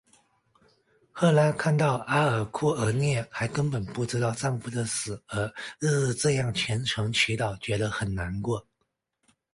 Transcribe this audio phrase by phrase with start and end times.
[1.11, 5.45] 赫拉看到阿尔库俄涅还根本不知道丈夫的死而
[5.77, 8.65] 日日这样虔诚祈祷觉得很难过。